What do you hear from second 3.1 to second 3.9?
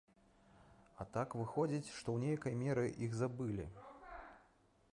забылі.